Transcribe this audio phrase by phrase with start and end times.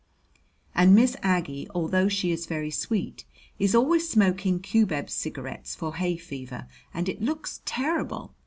[0.73, 3.23] And Miss Aggie, although she is very sweet,
[3.59, 8.33] is always smoking cubeb cigarettes for hay fever, and it looks terrible!